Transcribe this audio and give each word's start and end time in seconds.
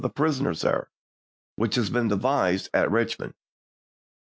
the 0.01 0.09
prisoners 0.09 0.61
there, 0.61 0.89
which 1.57 1.75
had 1.75 1.93
been 1.93 2.07
devised 2.07 2.67
at 2.73 2.89
Rich 2.89 3.19
mond. 3.19 3.35